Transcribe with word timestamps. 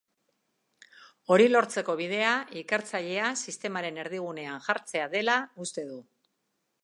Hori 1.35 1.45
lortzeko 1.51 1.95
bidea 1.99 2.31
ikertzailea 2.63 3.29
sistemaren 3.47 4.01
erdigunean 4.05 4.63
jartzea 4.69 5.07
dela 5.17 5.39
uste 5.67 5.85
du. 5.91 6.01